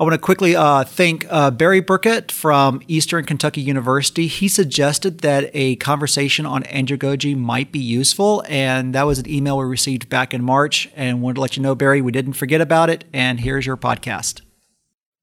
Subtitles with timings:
[0.00, 4.28] I want to quickly uh, thank uh, Barry Burkett from Eastern Kentucky University.
[4.28, 9.58] He suggested that a conversation on andragogy might be useful, and that was an email
[9.58, 10.88] we received back in March.
[10.96, 13.04] And wanted to let you know, Barry, we didn't forget about it.
[13.12, 14.40] And here's your podcast.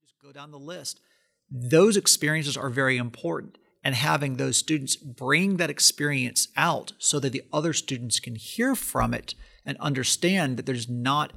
[0.00, 1.00] Just go down the list.
[1.50, 7.32] Those experiences are very important, and having those students bring that experience out so that
[7.32, 9.34] the other students can hear from it
[9.66, 11.32] and understand that there's not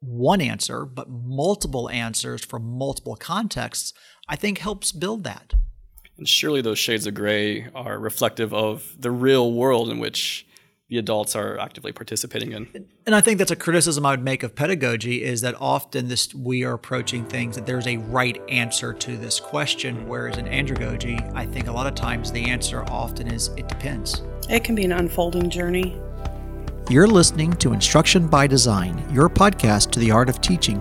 [0.00, 3.92] one answer, but multiple answers from multiple contexts,
[4.28, 5.54] I think helps build that.
[6.16, 10.46] And surely those shades of gray are reflective of the real world in which
[10.88, 12.88] the adults are actively participating in.
[13.06, 16.34] And I think that's a criticism I would make of pedagogy is that often this
[16.34, 21.20] we are approaching things that there's a right answer to this question, whereas in andragogy,
[21.34, 24.22] I think a lot of times the answer often is it depends.
[24.48, 26.00] It can be an unfolding journey.
[26.90, 30.76] You're listening to Instruction by Design, your podcast to the art of teaching.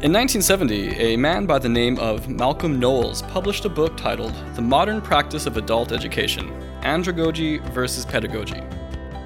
[0.00, 4.60] In 1970, a man by the name of Malcolm Knowles published a book titled The
[4.60, 8.60] Modern Practice of Adult Education Andragogy versus Pedagogy.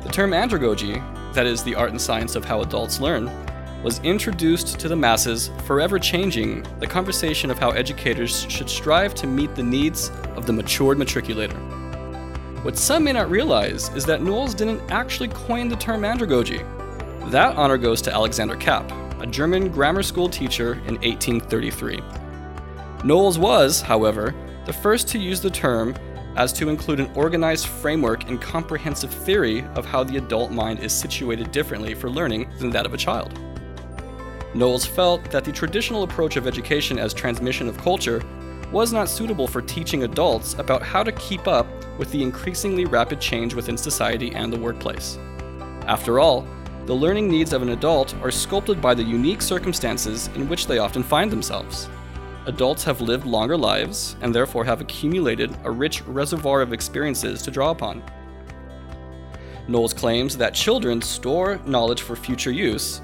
[0.02, 3.30] The term andragogy, that is, the art and science of how adults learn,
[3.82, 9.26] was introduced to the masses, forever changing the conversation of how educators should strive to
[9.26, 11.58] meet the needs of the matured matriculator.
[12.66, 16.66] What some may not realize is that Knowles didn't actually coin the term andragogy.
[17.30, 22.00] That honor goes to Alexander Kapp, a German grammar school teacher in 1833.
[23.04, 25.94] Knowles was, however, the first to use the term
[26.34, 30.92] as to include an organized framework and comprehensive theory of how the adult mind is
[30.92, 33.38] situated differently for learning than that of a child.
[34.54, 38.20] Knowles felt that the traditional approach of education as transmission of culture
[38.72, 43.20] was not suitable for teaching adults about how to keep up with the increasingly rapid
[43.20, 45.18] change within society and the workplace.
[45.86, 46.46] After all,
[46.86, 50.78] the learning needs of an adult are sculpted by the unique circumstances in which they
[50.78, 51.88] often find themselves.
[52.46, 57.50] Adults have lived longer lives and therefore have accumulated a rich reservoir of experiences to
[57.50, 58.04] draw upon.
[59.66, 63.00] Knowles claims that children store knowledge for future use,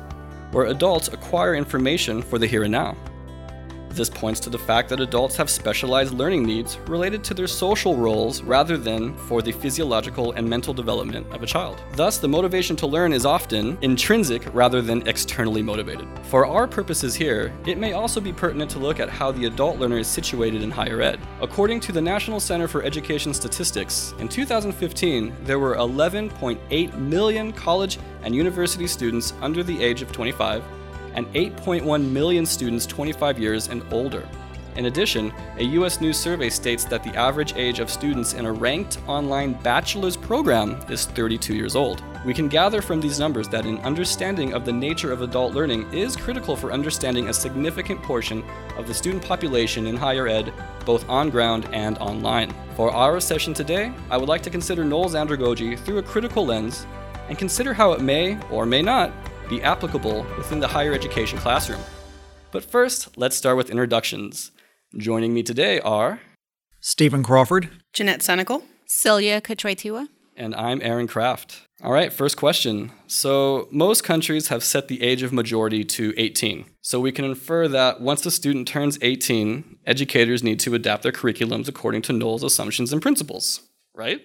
[0.53, 2.97] where adults acquire information for the here and now.
[3.93, 7.95] This points to the fact that adults have specialized learning needs related to their social
[7.95, 11.83] roles rather than for the physiological and mental development of a child.
[11.95, 16.09] Thus, the motivation to learn is often intrinsic rather than externally motivated.
[16.31, 19.79] For our purposes here, it may also be pertinent to look at how the adult
[19.79, 21.21] learner is situated in higher ed.
[21.43, 27.99] According to the National Center for Education Statistics, in 2015, there were 11.8 million college
[28.23, 30.65] and university students under the age of 25
[31.15, 34.29] and 8.1 million students 25 years and older.
[34.77, 38.53] In addition, a US News survey states that the average age of students in a
[38.53, 42.03] ranked online bachelor's program is 32 years old.
[42.25, 45.93] We can gather from these numbers that an understanding of the nature of adult learning
[45.93, 48.43] is critical for understanding a significant portion
[48.79, 50.55] of the student population in higher ed,
[50.87, 52.55] both on ground and online.
[52.75, 56.87] For our session today, I would like to consider Knowles andragogy through a critical lens
[57.29, 59.13] and consider how it may or may not
[59.53, 61.81] be applicable within the higher education classroom.
[62.53, 64.51] But first, let's start with introductions.
[64.97, 66.21] Joining me today are
[66.81, 70.09] Stephen Crawford, Jeanette Senecal, Celia Katraitua,
[70.39, 71.69] and I'm Aaron Kraft.
[71.83, 72.93] All right, first question.
[73.07, 76.65] So, most countries have set the age of majority to 18.
[76.81, 81.13] So, we can infer that once a student turns 18, educators need to adapt their
[81.13, 83.61] curriculums according to Knowles' assumptions and principles,
[83.95, 84.23] right?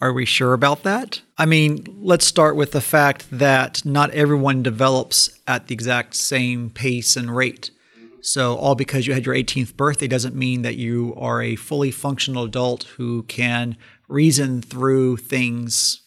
[0.00, 1.22] Are we sure about that?
[1.36, 6.70] I mean, let's start with the fact that not everyone develops at the exact same
[6.70, 7.72] pace and rate.
[8.20, 11.90] So, all because you had your 18th birthday doesn't mean that you are a fully
[11.90, 13.76] functional adult who can
[14.08, 16.02] reason through things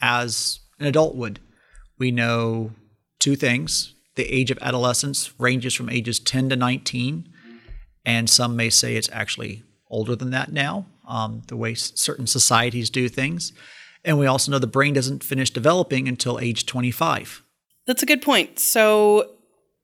[0.00, 1.40] as an adult would.
[1.98, 2.72] We know
[3.18, 7.28] two things the age of adolescence ranges from ages 10 to 19,
[8.04, 12.90] and some may say it's actually older than that now um, the way certain societies
[12.90, 13.52] do things.
[14.04, 17.42] And we also know the brain doesn't finish developing until age 25.
[17.86, 18.58] That's a good point.
[18.58, 19.30] So,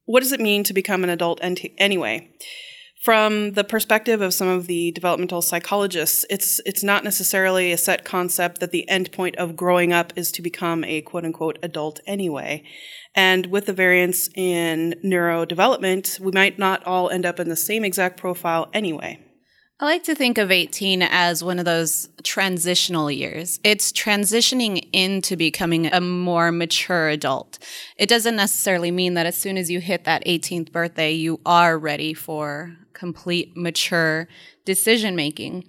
[0.04, 2.30] what does it mean to become an adult ent- anyway?
[3.02, 8.04] From the perspective of some of the developmental psychologists, it's it's not necessarily a set
[8.04, 12.00] concept that the end point of growing up is to become a quote unquote adult
[12.06, 12.62] anyway.
[13.14, 17.84] And with the variance in neurodevelopment, we might not all end up in the same
[17.84, 19.18] exact profile anyway.
[19.82, 23.58] I like to think of 18 as one of those transitional years.
[23.64, 27.58] It's transitioning into becoming a more mature adult.
[27.96, 31.78] It doesn't necessarily mean that as soon as you hit that 18th birthday, you are
[31.78, 34.28] ready for complete mature
[34.66, 35.64] decision making.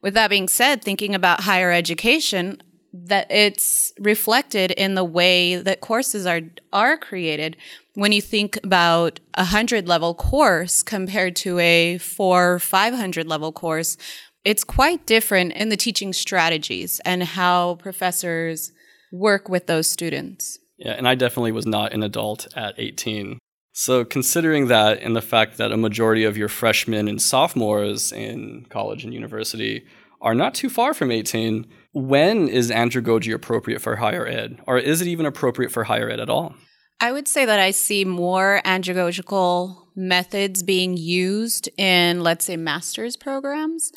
[0.00, 2.62] With that being said, thinking about higher education,
[2.92, 6.40] that it's reflected in the way that courses are
[6.72, 7.56] are created.
[7.94, 13.96] When you think about a 100 level course compared to a 4 500 level course
[14.42, 18.72] it's quite different in the teaching strategies and how professors
[19.12, 20.58] work with those students.
[20.78, 23.38] Yeah and i definitely was not an adult at 18
[23.72, 28.66] so considering that and the fact that a majority of your freshmen and sophomores in
[28.70, 29.84] college and university
[30.20, 35.00] are not too far from 18 when is andragogy appropriate for higher ed or is
[35.00, 36.54] it even appropriate for higher ed at all
[37.02, 43.16] I would say that I see more andragogical methods being used in, let's say, master's
[43.16, 43.90] programs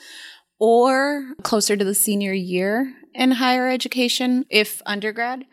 [0.57, 5.43] or closer to the senior year in higher education, if undergrad.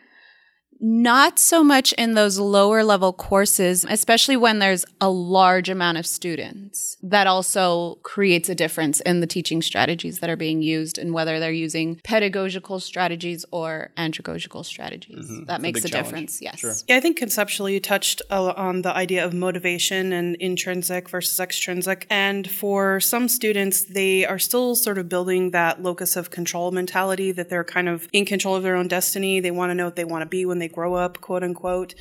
[0.83, 6.07] Not so much in those lower level courses, especially when there's a large amount of
[6.07, 6.97] students.
[7.03, 11.39] That also creates a difference in the teaching strategies that are being used and whether
[11.39, 15.29] they're using pedagogical strategies or andragogical strategies.
[15.29, 15.45] Mhm.
[15.45, 16.07] That It's makes a, big challenge.
[16.07, 16.59] difference, yes.
[16.59, 16.73] Sure.
[16.87, 21.39] Yeah, I think conceptually you touched uh, on the idea of motivation and intrinsic versus
[21.39, 22.07] extrinsic.
[22.09, 27.31] And for some students, they are still sort of building that locus of control mentality
[27.33, 29.39] that they're kind of in control of their own destiny.
[29.39, 31.93] They want to know what they want to be when they grow up, quote unquote.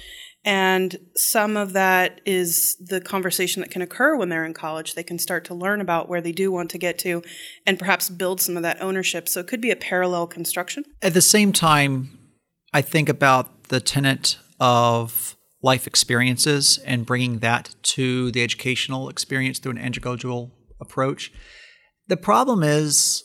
[0.45, 4.95] And some of that is the conversation that can occur when they're in college.
[4.95, 7.23] They can start to learn about where they do want to get to
[7.67, 9.29] and perhaps build some of that ownership.
[9.29, 10.85] So it could be a parallel construction.
[11.03, 12.19] At the same time,
[12.73, 19.59] I think about the tenet of life experiences and bringing that to the educational experience
[19.59, 21.33] through an andragogical approach.
[22.09, 23.25] The problem is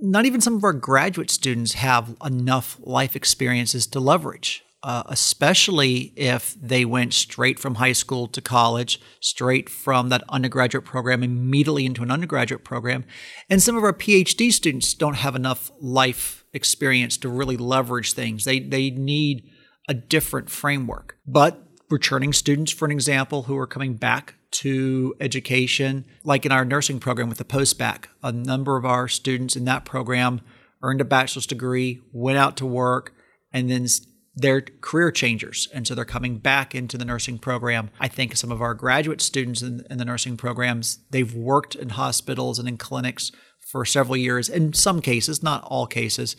[0.00, 6.12] not even some of our graduate students have enough life experiences to leverage, uh, especially
[6.16, 11.84] if they went straight from high school to college, straight from that undergraduate program immediately
[11.84, 13.04] into an undergraduate program.
[13.50, 18.44] And some of our PhD students don't have enough life experience to really leverage things.
[18.44, 19.50] They, they need
[19.88, 21.16] a different framework.
[21.26, 26.64] But returning students, for an example, who are coming back to education, like in our
[26.64, 30.40] nursing program with the post-bac, a number of our students in that program
[30.82, 33.12] earned a bachelor's degree, went out to work,
[33.52, 33.86] and then
[34.34, 35.68] they're career changers.
[35.74, 37.90] And so they're coming back into the nursing program.
[37.98, 41.90] I think some of our graduate students in, in the nursing programs, they've worked in
[41.90, 43.32] hospitals and in clinics
[43.72, 46.36] for several years, in some cases, not all cases,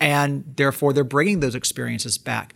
[0.00, 2.54] and therefore they're bringing those experiences back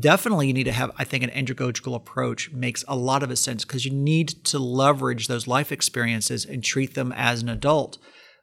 [0.00, 3.64] definitely you need to have i think an andragogical approach makes a lot of sense
[3.64, 7.98] because you need to leverage those life experiences and treat them as an adult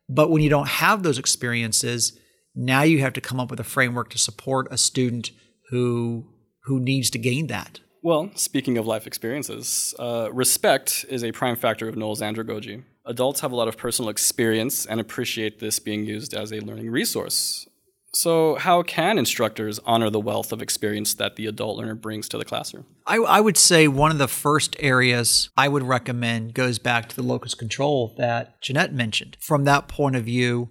[0.07, 2.17] but when you don't have those experiences
[2.55, 5.31] now you have to come up with a framework to support a student
[5.69, 6.25] who
[6.65, 11.55] who needs to gain that Well, speaking of life experiences, uh, respect is a prime
[11.55, 12.83] factor of Knowles' andragogy.
[13.05, 16.89] Adults have a lot of personal experience and appreciate this being used as a learning
[16.89, 17.67] resource.
[18.13, 22.37] So, how can instructors honor the wealth of experience that the adult learner brings to
[22.37, 22.85] the classroom?
[23.07, 27.15] I, I would say one of the first areas I would recommend goes back to
[27.15, 29.37] the locus control that Jeanette mentioned.
[29.39, 30.69] From that point of view,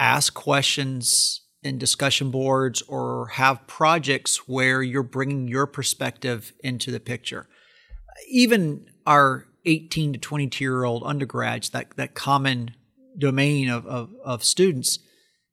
[0.00, 7.00] ask questions in discussion boards or have projects where you're bringing your perspective into the
[7.00, 7.48] picture.
[8.28, 12.74] Even our 18 to 22 year old undergrads, that, that common
[13.16, 14.98] domain of, of, of students,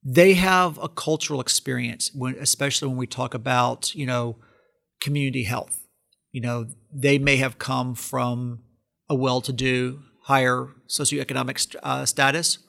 [0.03, 4.37] they have a cultural experience, when, especially when we talk about, you know,
[4.99, 5.85] community health.
[6.31, 8.63] You know, they may have come from
[9.09, 12.59] a well to do, higher socioeconomic uh, status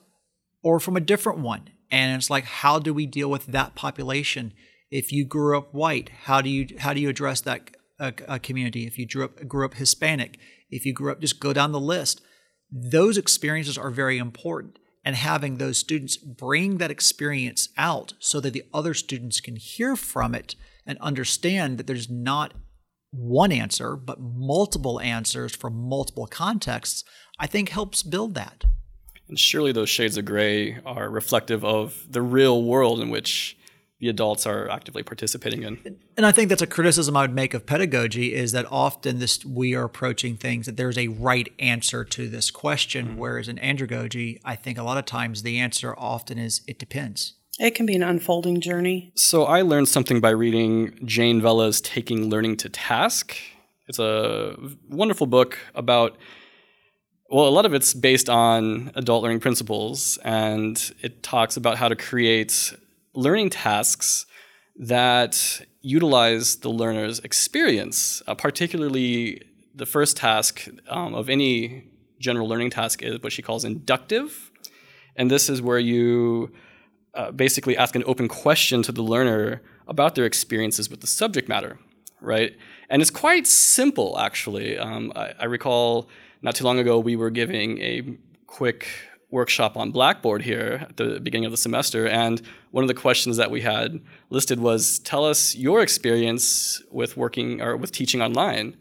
[0.61, 1.69] or from a different one.
[1.89, 4.53] And it's like, how do we deal with that population?
[4.89, 8.39] If you grew up white, how do you how do you address that uh, uh,
[8.39, 8.85] community?
[8.85, 10.37] If you grew up grew up Hispanic,
[10.69, 12.21] if you grew up, just go down the list.
[12.71, 18.53] Those experiences are very important, and having those students bring that experience out so that
[18.53, 20.55] the other students can hear from it
[20.85, 22.53] and understand that there's not
[23.11, 27.03] one answer, but multiple answers from multiple contexts,
[27.39, 28.63] I think helps build that.
[29.29, 33.57] And surely those shades of gray are reflective of the real world in which
[34.03, 35.97] the adults are actively participating in.
[36.17, 39.45] And I think that's a criticism I would make of pedagogy is that often this
[39.45, 43.17] we are approaching things that there's a right answer to this question, mm-hmm.
[43.17, 47.35] whereas in andragogy, I think a lot of times the answer often is it depends.
[47.59, 49.13] It can be an unfolding journey.
[49.15, 53.37] So I learned something by reading Jane Vella's Taking Learning to Task.
[53.87, 54.57] It's a
[54.89, 56.17] wonderful book about
[57.29, 61.87] well, a lot of it's based on adult learning principles, and it talks about how
[61.87, 62.73] to create
[63.13, 64.25] learning tasks
[64.75, 68.21] that utilize the learner's experience.
[68.27, 69.41] Uh, particularly,
[69.75, 71.85] the first task um, of any
[72.19, 74.51] general learning task is what she calls inductive.
[75.15, 76.51] And this is where you
[77.13, 81.47] uh, basically ask an open question to the learner about their experiences with the subject
[81.47, 81.77] matter.
[82.23, 82.55] right?
[82.89, 84.77] And it's quite simple, actually.
[84.77, 86.09] Um, I, I recall
[86.41, 88.17] not too long ago we were giving a
[88.47, 88.87] quick
[89.33, 93.35] workshop on Blackboard here at the beginning of the semester, and one of the questions
[93.37, 93.99] that we had
[94.29, 98.77] listed was, "Tell us your experience with working or with teaching online,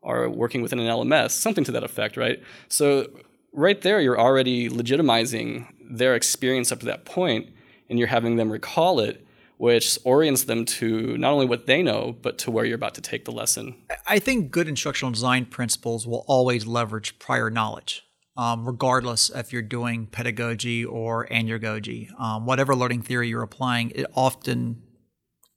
[0.00, 2.40] or working within an LMS, something to that effect." Right.
[2.68, 3.08] So
[3.52, 7.48] right there, you're already legitimizing their experience up to that point,
[7.90, 9.26] and you're having them recall it,
[9.58, 13.00] which orients them to not only what they know, but to where you're about to
[13.00, 13.74] take the lesson.
[14.06, 18.05] I think good instructional design principles will always leverage prior knowledge
[18.36, 22.08] um, regardless if you're doing pedagogy or andragogy.
[22.20, 24.82] Um, whatever learning theory you're applying, it often,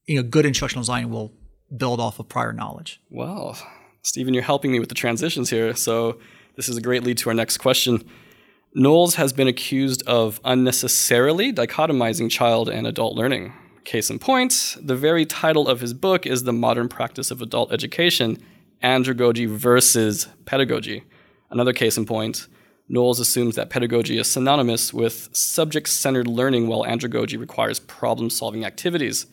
[0.05, 1.33] you know, good instructional design will
[1.75, 3.01] build off of prior knowledge.
[3.09, 3.57] Well,
[4.01, 5.75] Stephen, you're helping me with the transitions here.
[5.75, 6.19] So
[6.55, 8.03] this is a great lead to our next question.
[8.74, 13.53] Knowles has been accused of unnecessarily dichotomizing child and adult learning.
[13.83, 17.74] Case in point, the very title of his book is The Modern Practice of Adult
[17.74, 18.38] Education
[18.83, 21.03] Andragogy versus Pedagogy.
[21.50, 22.48] Another case in point,
[22.91, 28.65] Knowles assumes that pedagogy is synonymous with subject centered learning, while andragogy requires problem solving
[28.65, 29.27] activities.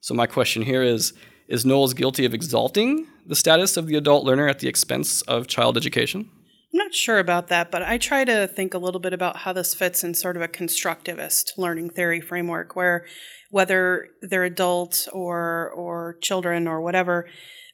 [0.00, 1.12] So, my question here is
[1.48, 5.48] Is Knowles guilty of exalting the status of the adult learner at the expense of
[5.48, 6.30] child education?
[6.72, 9.52] I'm not sure about that, but I try to think a little bit about how
[9.52, 13.06] this fits in sort of a constructivist learning theory framework where
[13.50, 17.26] whether they're adults or or children or whatever,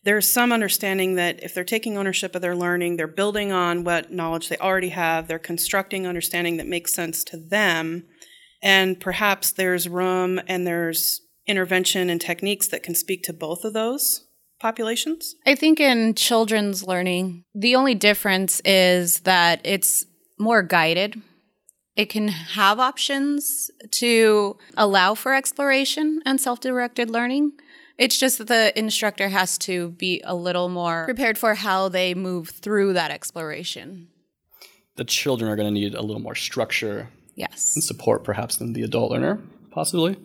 [0.06, 4.12] there's some understanding that if they're taking ownership of their learning, they're building on what
[4.12, 8.04] knowledge they already have, they're constructing understanding that makes sense to them,
[8.62, 13.72] and perhaps there's room and there's intervention and techniques that can speak to both of
[13.72, 14.26] those
[14.60, 15.34] populations?
[15.44, 20.06] I think in children's learning, the only difference is that it's
[20.38, 21.20] more guided.
[21.96, 27.52] It can have options to allow for exploration and self directed learning.
[27.98, 32.14] It's just that the instructor has to be a little more prepared for how they
[32.14, 34.08] move through that exploration.
[34.96, 37.74] The children are going to need a little more structure Yes.
[37.74, 40.16] and support, perhaps, than the adult learner, possibly.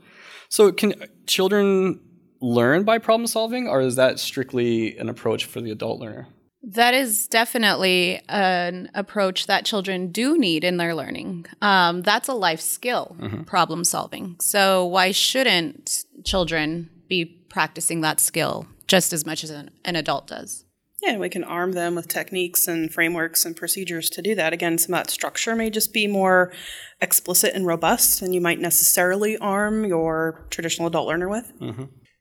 [0.50, 0.94] So, can
[1.28, 2.00] children
[2.42, 6.28] learn by problem solving, or is that strictly an approach for the adult learner?
[6.64, 11.48] That is definitely an approach that children do need in their learning.
[11.62, 14.38] Um, that's a life skill, problem solving.
[14.40, 20.28] So, why shouldn't children be practicing that skill just as much as an, an adult
[20.28, 20.66] does?
[21.04, 24.54] Yeah, we can arm them with techniques and frameworks and procedures to do that.
[24.54, 26.54] Again, some of that structure may just be more
[27.02, 31.52] explicit and robust than you might necessarily arm your traditional adult learner with.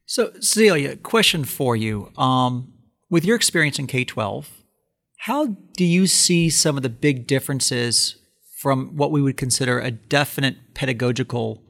[0.07, 2.11] So, Celia, question for you.
[2.17, 2.73] Um,
[3.11, 4.49] with your experience in K 12,
[5.19, 8.17] how do you see some of the big differences
[8.57, 11.63] from what we would consider a definite pedagogical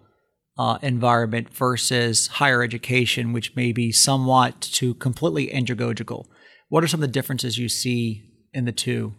[0.59, 6.27] uh, environment versus higher education, which may be somewhat to completely andragogical?
[6.69, 9.15] What are some of the differences you see in the two?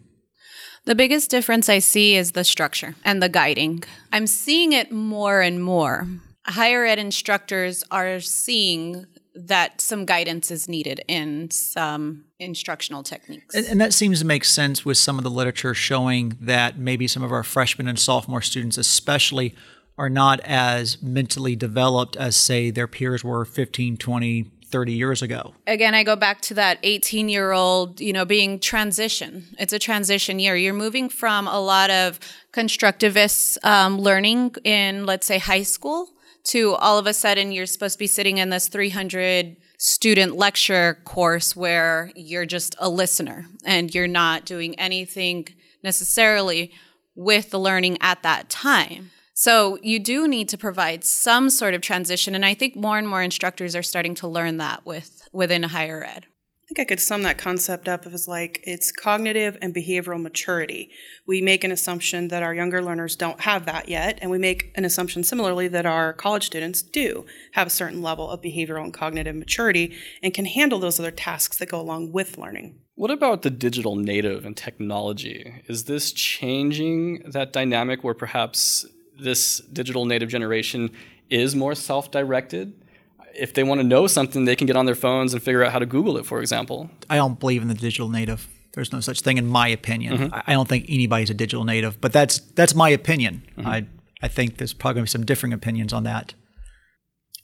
[0.84, 3.84] The biggest difference I see is the structure and the guiding.
[4.12, 6.08] I'm seeing it more and more.
[6.46, 13.54] Higher ed instructors are seeing that some guidance is needed in some instructional techniques.
[13.54, 17.06] And, and that seems to make sense with some of the literature showing that maybe
[17.06, 19.54] some of our freshmen and sophomore students, especially,
[20.02, 25.54] are not as mentally developed as, say, their peers were 15, 20, 30 years ago.
[25.64, 29.44] Again, I go back to that 18 year old, you know, being transition.
[29.60, 30.56] It's a transition year.
[30.56, 32.18] You're moving from a lot of
[32.52, 36.08] constructivist um, learning in, let's say, high school
[36.46, 40.98] to all of a sudden you're supposed to be sitting in this 300 student lecture
[41.04, 45.46] course where you're just a listener and you're not doing anything
[45.84, 46.72] necessarily
[47.14, 49.12] with the learning at that time.
[49.42, 53.08] So you do need to provide some sort of transition and I think more and
[53.08, 56.26] more instructors are starting to learn that with within higher ed.
[56.62, 60.90] I think I could sum that concept up as like it's cognitive and behavioral maturity.
[61.26, 64.70] We make an assumption that our younger learners don't have that yet, and we make
[64.76, 68.94] an assumption similarly that our college students do have a certain level of behavioral and
[68.94, 72.78] cognitive maturity and can handle those other tasks that go along with learning.
[72.94, 75.62] What about the digital native and technology?
[75.66, 78.86] Is this changing that dynamic where perhaps
[79.22, 80.90] this digital native generation
[81.30, 82.74] is more self directed?
[83.34, 85.72] If they want to know something, they can get on their phones and figure out
[85.72, 86.90] how to Google it, for example.
[87.08, 88.46] I don't believe in the digital native.
[88.74, 90.32] There's no such thing in my opinion.
[90.32, 93.42] I, I don't think anybody's a digital native, but that's that's my opinion.
[93.58, 93.86] I
[94.22, 96.34] I think there's probably going to be some differing opinions on that.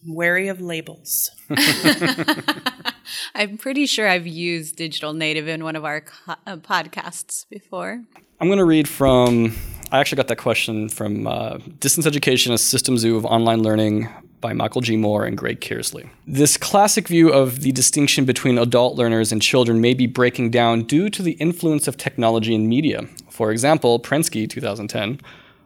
[0.06, 1.30] Wary of labels.
[3.34, 8.04] I'm pretty sure I've used digital native in one of our co- uh, podcasts before.
[8.40, 9.56] I'm going to read from,
[9.90, 14.08] I actually got that question from uh, Distance Education, a Systems View of Online Learning
[14.38, 14.98] by Michael G.
[14.98, 16.10] Moore and Greg Kearsley.
[16.26, 20.82] This classic view of the distinction between adult learners and children may be breaking down
[20.82, 23.08] due to the influence of technology and media.
[23.30, 25.22] For example, Prensky, 2010,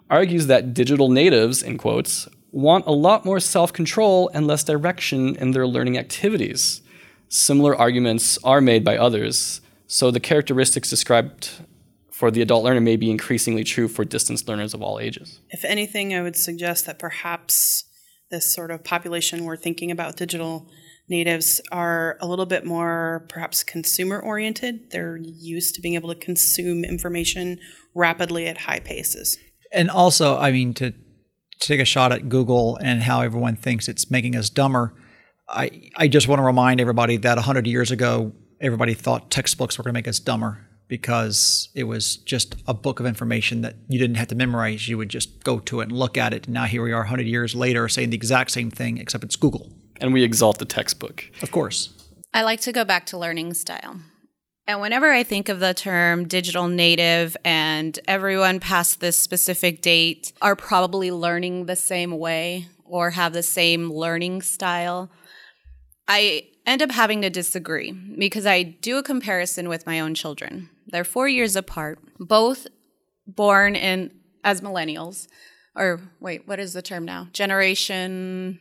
[0.09, 5.35] argues that digital natives, in quotes, want a lot more self control and less direction
[5.35, 6.81] in their learning activities.
[7.29, 11.51] Similar arguments are made by others, so the characteristics described
[12.23, 15.41] for the adult learner may be increasingly true for distance learners of all ages.
[15.51, 17.83] If anything, I would suggest that perhaps
[18.31, 20.71] this sort of population we're thinking about digital
[21.09, 24.93] natives are a little bit more perhaps consumer oriented.
[24.93, 27.59] They're used to being able to consume information
[27.93, 29.37] rapidly at high paces.
[29.73, 30.97] And also, I mean, to, to
[31.59, 34.95] take a shot at Google and how everyone thinks it's making us dumber,
[35.49, 39.83] I, I just want to remind everybody that 100 years ago, everybody thought textbooks were
[39.83, 43.99] going to make us dumber because it was just a book of information that you
[43.99, 44.89] didn't have to memorize.
[44.89, 46.45] You would just go to it and look at it.
[46.45, 49.35] And now here we are 100 years later saying the exact same thing, except it's
[49.35, 49.73] Google.
[50.03, 51.25] And we exalt the textbook.
[51.41, 51.89] Of course.
[52.35, 54.01] I like to go back to learning style.
[54.67, 60.35] And whenever I think of the term digital native and everyone past this specific date
[60.43, 65.11] are probably learning the same way or have the same learning style,
[66.07, 70.69] I end up having to disagree because I do a comparison with my own children.
[70.93, 72.67] They're four years apart, both
[73.27, 74.11] born in
[74.45, 75.27] as millennials,
[75.75, 77.29] or wait, what is the term now?
[77.33, 78.61] Generation.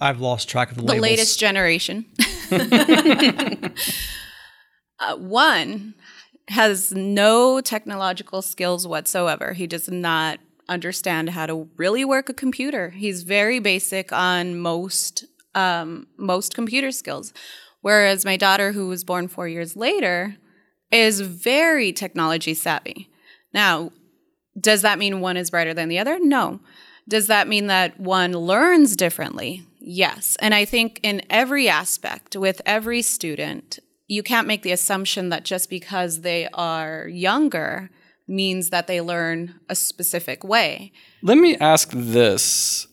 [0.00, 1.02] I've lost track of the, the labels.
[1.02, 2.06] latest generation.
[5.00, 5.94] uh, one
[6.48, 9.52] has no technological skills whatsoever.
[9.52, 12.90] He does not understand how to really work a computer.
[12.90, 15.24] He's very basic on most
[15.56, 17.32] um, most computer skills.
[17.80, 20.36] Whereas my daughter, who was born four years later,
[20.90, 23.08] is very technology savvy.
[23.52, 23.90] Now,
[24.58, 26.18] does that mean one is brighter than the other?
[26.20, 26.60] No.
[27.08, 29.64] Does that mean that one learns differently?
[29.80, 30.36] Yes.
[30.40, 33.78] And I think in every aspect, with every student,
[34.08, 37.90] you can't make the assumption that just because they are younger
[38.28, 40.92] means that they learn a specific way.
[41.22, 42.88] Let me ask this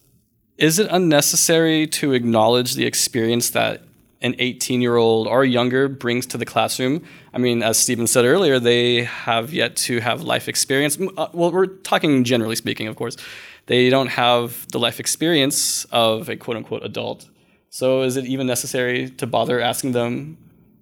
[0.58, 3.82] Is it unnecessary to acknowledge the experience that
[4.24, 7.04] an 18 year old or younger brings to the classroom.
[7.34, 10.98] I mean, as Stephen said earlier, they have yet to have life experience.
[11.00, 13.18] Uh, well, we're talking generally speaking, of course.
[13.66, 17.30] They don't have the life experience of a quote unquote adult.
[17.70, 20.38] So is it even necessary to bother asking them,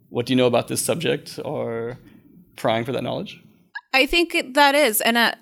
[0.09, 1.97] what do you know about this subject or
[2.57, 3.41] prying for that knowledge?
[3.93, 5.01] I think that is.
[5.01, 5.33] And uh,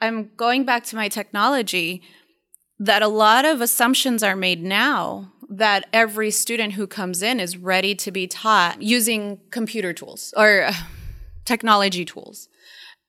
[0.00, 2.02] I'm going back to my technology
[2.78, 7.56] that a lot of assumptions are made now that every student who comes in is
[7.56, 10.72] ready to be taught using computer tools or uh,
[11.44, 12.48] technology tools.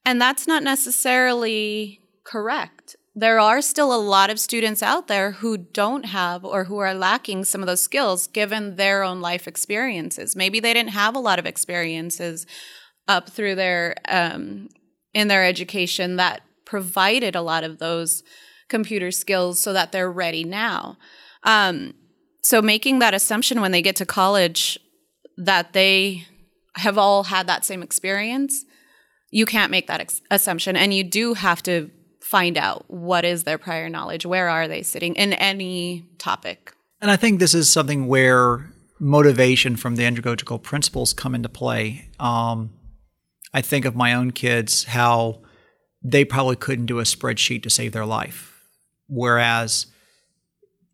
[0.06, 2.96] And that's not necessarily correct.
[3.16, 6.94] There are still a lot of students out there who don't have or who are
[6.94, 10.36] lacking some of those skills given their own life experiences.
[10.36, 12.46] Maybe they didn't have a lot of experiences
[13.08, 14.70] up through their um,
[15.14, 18.22] in their education that provided a lot of those
[18.68, 20.98] computer skills so that they're ready now.
[21.44, 21.94] Um,
[22.46, 24.78] so making that assumption when they get to college
[25.36, 26.28] that they
[26.76, 28.66] have all had that same experience,
[29.32, 30.76] you can't make that ex- assumption.
[30.76, 31.90] And you do have to
[32.22, 36.72] find out what is their prior knowledge, where are they sitting in any topic.
[37.02, 42.12] And I think this is something where motivation from the andragogical principles come into play.
[42.20, 42.70] Um,
[43.56, 45.42] I think of my own kids, how
[46.04, 48.62] they probably couldn't do a spreadsheet to save their life.
[49.08, 49.88] Whereas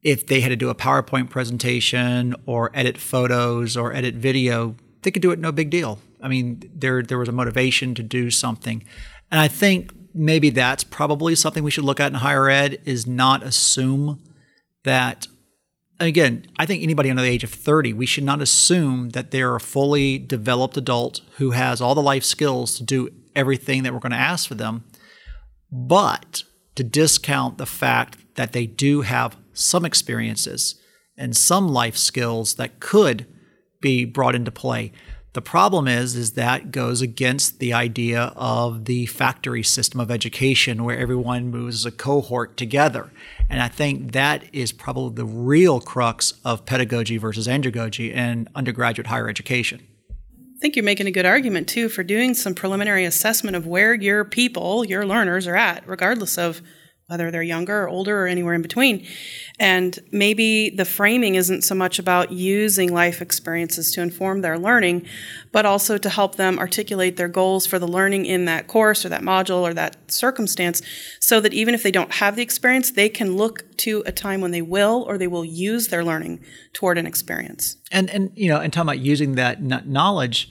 [0.03, 5.11] if they had to do a PowerPoint presentation or edit photos or edit video, they
[5.11, 5.99] could do it no big deal.
[6.21, 8.83] I mean, there there was a motivation to do something.
[9.29, 13.07] And I think maybe that's probably something we should look at in higher ed is
[13.07, 14.21] not assume
[14.83, 15.27] that
[15.99, 19.55] again, I think anybody under the age of 30, we should not assume that they're
[19.55, 23.99] a fully developed adult who has all the life skills to do everything that we're
[23.99, 24.83] going to ask for them.
[25.71, 26.43] But
[26.75, 30.75] to discount the fact that they do have some experiences
[31.17, 33.25] and some life skills that could
[33.79, 34.91] be brought into play.
[35.33, 40.83] The problem is is that goes against the idea of the factory system of education
[40.83, 43.11] where everyone moves as a cohort together.
[43.49, 49.07] And I think that is probably the real crux of pedagogy versus andragogy in undergraduate
[49.07, 49.87] higher education.
[50.09, 53.93] I think you're making a good argument too for doing some preliminary assessment of where
[53.93, 56.61] your people, your learners are at, regardless of
[57.11, 59.05] whether they're younger or older or anywhere in between.
[59.59, 65.05] And maybe the framing isn't so much about using life experiences to inform their learning,
[65.51, 69.09] but also to help them articulate their goals for the learning in that course or
[69.09, 70.81] that module or that circumstance
[71.19, 74.39] so that even if they don't have the experience, they can look to a time
[74.39, 76.39] when they will or they will use their learning
[76.71, 77.75] toward an experience.
[77.91, 80.49] And and you know, and talking about using that knowledge,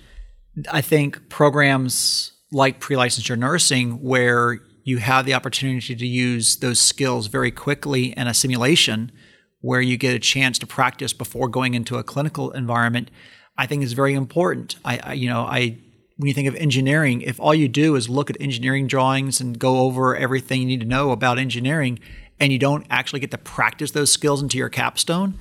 [0.71, 7.29] I think programs like pre-licensure nursing where you have the opportunity to use those skills
[7.29, 9.13] very quickly in a simulation
[9.61, 13.09] where you get a chance to practice before going into a clinical environment,
[13.57, 14.77] I think is very important.
[14.85, 15.79] I, I, you know, I
[16.17, 19.59] when you think of engineering, if all you do is look at engineering drawings and
[19.59, 21.99] go over everything you need to know about engineering,
[22.39, 25.39] and you don't actually get to practice those skills into your capstone,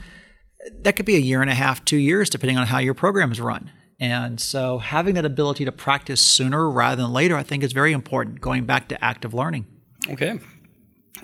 [0.82, 3.32] that could be a year and a half, two years, depending on how your program
[3.32, 3.72] is run.
[4.00, 7.92] And so having that ability to practice sooner rather than later, I think is very
[7.92, 9.66] important, going back to active learning.
[10.10, 10.40] Okay.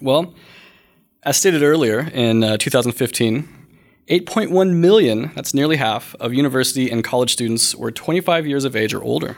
[0.02, 0.34] Well,
[1.24, 3.48] as stated earlier in uh, 2015,
[4.10, 8.94] 8.1 million, that's nearly half, of university and college students were 25 years of age
[8.94, 9.38] or older.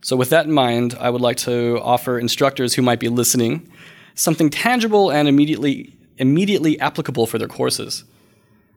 [0.00, 3.68] So, with that in mind, I would like to offer instructors who might be listening
[4.14, 8.04] something tangible and immediately, immediately applicable for their courses.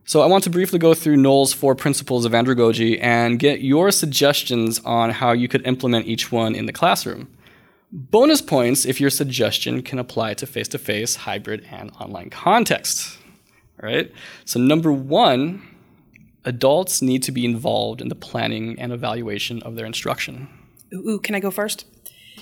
[0.04, 3.90] So I want to briefly go through Knowles' four principles of andragogy and get your
[3.90, 7.28] suggestions on how you could implement each one in the classroom.
[7.92, 13.18] Bonus points if your suggestion can apply to face-to-face, hybrid, and online contexts.
[13.80, 14.10] All right.
[14.44, 15.62] So number one,
[16.44, 20.48] adults need to be involved in the planning and evaluation of their instruction.
[20.92, 21.86] Ooh, can I go first?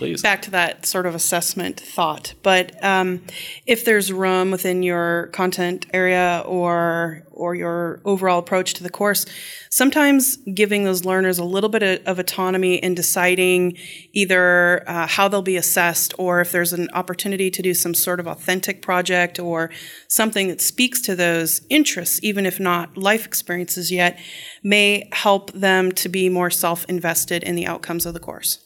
[0.00, 0.22] Please.
[0.22, 2.32] Back to that sort of assessment thought.
[2.42, 3.20] But um,
[3.66, 9.26] if there's room within your content area or or your overall approach to the course,
[9.68, 13.76] sometimes giving those learners a little bit of autonomy in deciding
[14.14, 18.20] either uh, how they'll be assessed or if there's an opportunity to do some sort
[18.20, 19.70] of authentic project or
[20.08, 24.18] something that speaks to those interests, even if not life experiences yet,
[24.62, 28.64] may help them to be more self invested in the outcomes of the course.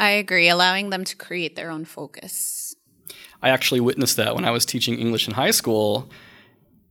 [0.00, 2.74] I agree, allowing them to create their own focus.
[3.42, 6.10] I actually witnessed that when I was teaching English in high school.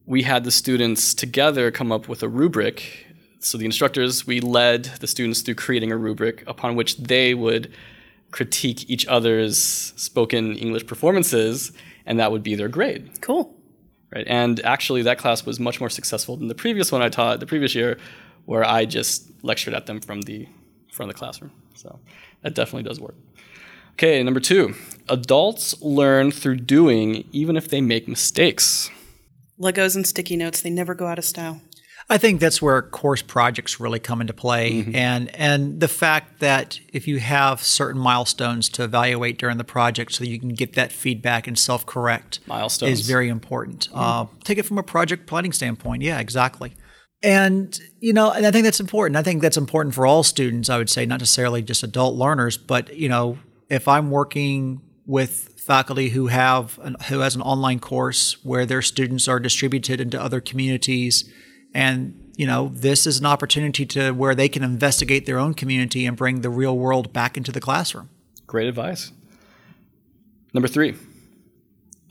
[0.06, 3.08] We had the students together come up with a rubric.
[3.39, 7.74] So the instructors, we led the students through creating a rubric upon which they would
[8.30, 11.72] critique each other's spoken English performances,
[12.06, 13.10] and that would be their grade.
[13.22, 13.56] Cool.
[14.13, 14.26] Right.
[14.28, 17.48] And actually, that class was much more successful than the previous one I taught the
[17.48, 17.98] previous year,
[18.45, 20.48] where I just lectured at them from the
[20.91, 21.52] from the classroom.
[21.80, 22.00] So
[22.42, 23.15] that definitely does work.
[23.94, 24.76] Okay, number two
[25.08, 28.89] adults learn through doing even if they make mistakes.
[29.60, 31.62] Legos and sticky notes, they never go out of style.
[32.12, 34.96] I think that's where course projects really come into play, mm-hmm.
[34.96, 40.13] and and the fact that if you have certain milestones to evaluate during the project,
[40.13, 43.89] so you can get that feedback and self correct, milestones is very important.
[43.89, 44.00] Mm-hmm.
[44.00, 46.02] Uh, take it from a project planning standpoint.
[46.02, 46.74] Yeah, exactly.
[47.22, 49.18] And, you know, and I think that's important.
[49.18, 52.58] I think that's important for all students, I would say, not necessarily just adult learners,
[52.58, 53.38] but, you know,
[53.70, 58.82] if I'm working with faculty who have an, who has an online course where their
[58.82, 61.32] students are distributed into other communities
[61.74, 66.06] and you know this is an opportunity to where they can investigate their own community
[66.06, 68.10] and bring the real world back into the classroom.
[68.48, 69.12] Great advice.
[70.54, 70.96] Number 3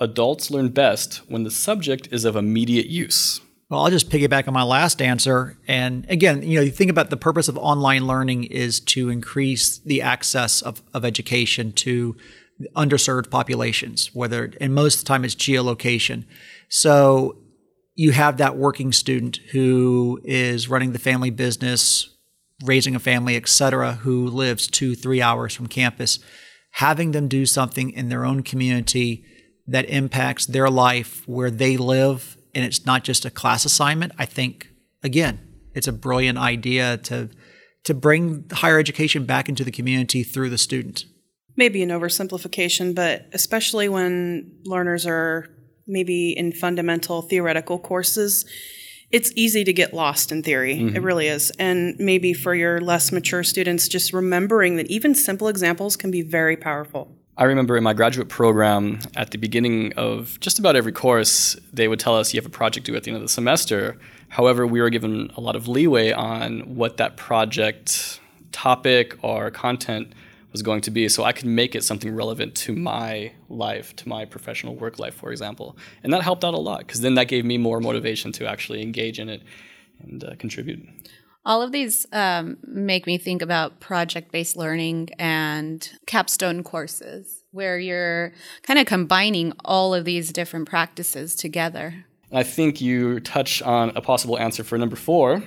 [0.00, 4.54] adults learn best when the subject is of immediate use well, I'll just piggyback on
[4.54, 5.58] my last answer.
[5.68, 9.78] And again, you know, you think about the purpose of online learning is to increase
[9.78, 12.16] the access of, of education to
[12.74, 16.24] underserved populations, whether, and most of the time it's geolocation.
[16.68, 17.36] So
[17.94, 22.16] you have that working student who is running the family business,
[22.64, 26.20] raising a family, et cetera, who lives two, three hours from campus,
[26.70, 29.24] having them do something in their own community
[29.66, 34.26] that impacts their life where they live and it's not just a class assignment, I
[34.26, 34.68] think
[35.02, 35.40] again,
[35.74, 37.30] it's a brilliant idea to
[37.84, 41.04] to bring higher education back into the community through the student.
[41.56, 45.46] Maybe an oversimplification, but especially when learners are
[45.86, 48.44] maybe in fundamental theoretical courses,
[49.10, 50.76] it's easy to get lost in theory.
[50.76, 50.96] Mm-hmm.
[50.96, 51.50] It really is.
[51.58, 56.22] And maybe for your less mature students, just remembering that even simple examples can be
[56.22, 57.17] very powerful.
[57.38, 61.86] I remember in my graduate program, at the beginning of just about every course, they
[61.86, 63.96] would tell us you have a project due at the end of the semester.
[64.28, 68.18] However, we were given a lot of leeway on what that project
[68.50, 70.14] topic or content
[70.50, 74.08] was going to be, so I could make it something relevant to my life, to
[74.08, 75.76] my professional work life, for example.
[76.02, 78.82] And that helped out a lot because then that gave me more motivation to actually
[78.82, 79.44] engage in it
[80.02, 80.88] and uh, contribute.
[81.44, 87.78] All of these um, make me think about project based learning and capstone courses, where
[87.78, 92.04] you're kind of combining all of these different practices together.
[92.30, 95.42] I think you touch on a possible answer for number four.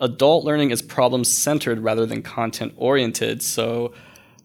[0.00, 3.42] Adult learning is problem centered rather than content oriented.
[3.42, 3.94] So,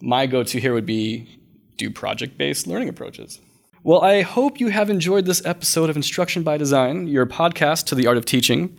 [0.02, 1.40] my go to here would be
[1.76, 3.42] do project based learning approaches.
[3.84, 7.96] Well, I hope you have enjoyed this episode of Instruction by Design, your podcast to
[7.96, 8.78] the art of teaching.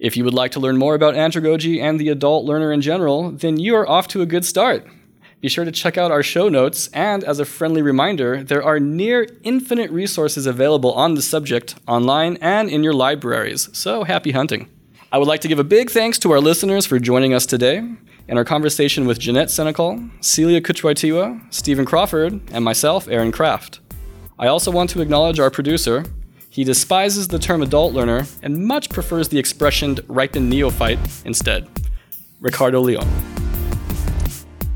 [0.00, 3.32] If you would like to learn more about andragogy and the adult learner in general,
[3.32, 4.86] then you are off to a good start.
[5.42, 8.80] Be sure to check out our show notes, and as a friendly reminder, there are
[8.80, 14.70] near infinite resources available on the subject online and in your libraries, so happy hunting.
[15.12, 17.86] I would like to give a big thanks to our listeners for joining us today
[18.26, 23.80] in our conversation with Jeanette Senecal, Celia Kuchwaitiwa, Stephen Crawford, and myself, Aaron Kraft.
[24.38, 26.06] I also want to acknowledge our producer,
[26.50, 31.68] he despises the term adult learner and much prefers the expression ripened neophyte instead.
[32.40, 33.08] Ricardo Leon.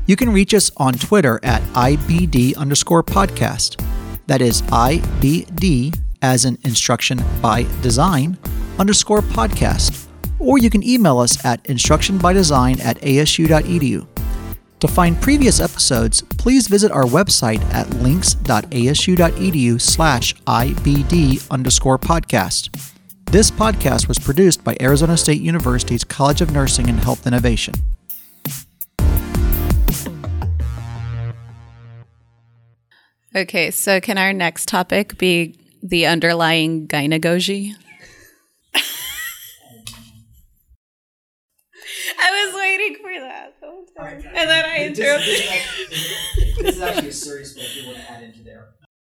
[0.05, 3.83] You can reach us on Twitter at IBD underscore podcast.
[4.27, 8.37] That is IBD as an instruction by design
[8.79, 10.07] underscore podcast.
[10.39, 14.07] Or you can email us at instructionbydesign at asu.edu.
[14.85, 22.69] To find previous episodes, please visit our website at links.asu.edu slash IBD underscore podcast.
[23.31, 27.73] This podcast was produced by Arizona State University's College of Nursing and Health Innovation.
[33.35, 37.73] Okay, so can our next topic be the underlying gynagogy?
[42.19, 43.54] I was waiting for that
[43.95, 44.09] the whole.
[44.09, 45.41] And then I interrupted.
[46.63, 48.74] This is actually a serious bit you want to add into there.